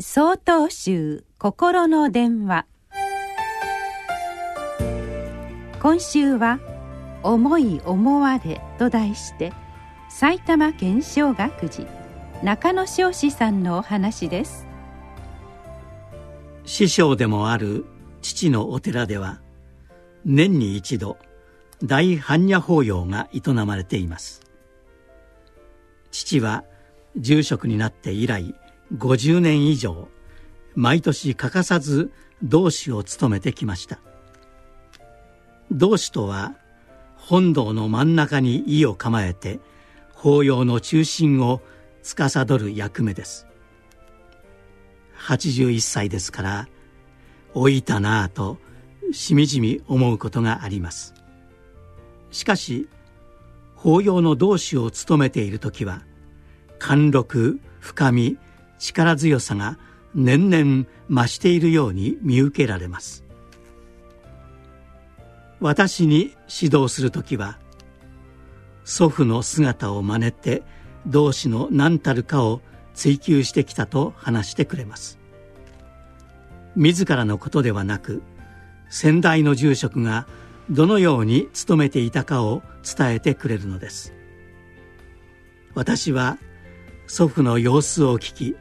[0.00, 2.66] 総統集心の電話。
[5.82, 6.60] 今週は
[7.24, 9.52] 「思い思われ」と題して
[10.08, 11.88] 埼玉県小学寺
[12.44, 14.68] 中野彰子さんのお話です。
[16.64, 17.84] 師匠でもある
[18.22, 19.40] 父のお寺では
[20.24, 21.18] 年に一度
[21.82, 24.42] 大般若法要が営まれています。
[26.12, 26.62] 父は
[27.16, 28.54] 住職になって以来
[28.96, 30.08] 50年以上
[30.74, 32.10] 毎年欠かさず
[32.42, 33.98] 同志を務めてきました。
[35.70, 36.54] 同志とは
[37.16, 39.60] 本堂の真ん中に意を構えて
[40.12, 41.60] 法要の中心を
[42.02, 43.46] 司る役目です。
[45.18, 46.68] 81歳ですから
[47.54, 48.58] 老いたなぁと
[49.12, 51.14] しみじみ思うことがあります。
[52.30, 52.88] しかし
[53.74, 56.02] 法要の同志を務めている時は
[56.78, 58.38] 貫禄深み
[58.78, 59.78] 力強さが
[60.14, 63.24] 年々増しているように見受けられます。
[65.60, 67.58] 私に指導する時は
[68.84, 70.62] 祖父の姿を真似て
[71.06, 72.60] 同志の何たるかを
[72.94, 75.18] 追求してきたと話してくれます。
[76.76, 78.22] 自らのことではなく
[78.88, 80.26] 先代の住職が
[80.70, 84.14] どのように勤めていたかを伝えてくれるのです。
[85.74, 86.38] 私は
[87.06, 88.56] 祖父の様子を聞き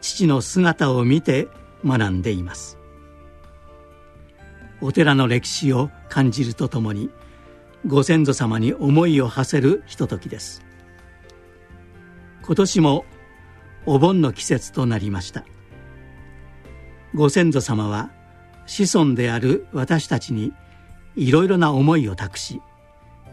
[0.00, 1.48] 父の姿を見て
[1.84, 2.78] 学んでいます。
[4.80, 7.10] お寺の歴史を感じるとともに
[7.86, 10.62] ご先祖様に思いを馳せるひとときです。
[12.42, 13.04] 今年も
[13.86, 15.44] お盆の季節となりました。
[17.14, 18.10] ご先祖様は
[18.66, 20.52] 子孫である私たちに
[21.16, 22.60] いろいろな思いを託し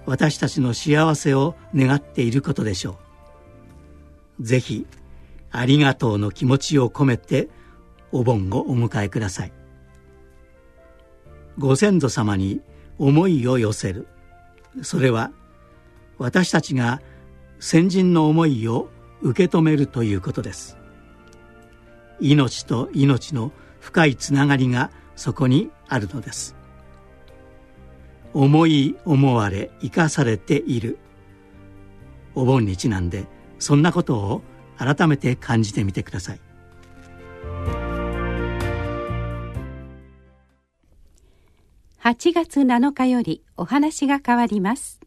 [0.06, 2.98] 私たちの幸せを願っていることでしょ
[4.40, 4.44] う。
[4.44, 4.86] ぜひ
[5.58, 7.50] ありがとうの気持ちを込めて
[8.12, 9.54] お盆をお迎えください。
[11.58, 12.62] ご先祖様に
[12.98, 14.08] 思いを寄せる。
[14.82, 15.32] それは
[16.18, 17.02] 私たちが
[17.60, 18.90] 先人の思いを
[19.22, 20.78] 受け止めるということです。
[22.20, 26.56] 命と命の深いつながりがそこにあるのです。
[28.34, 31.00] 思い思われ生かされている。
[32.34, 33.26] お盆にちなんで
[33.58, 34.42] そんなことを
[34.78, 36.40] 改めて感じてみてください。
[42.06, 45.00] 8月7日よりお話が変わります。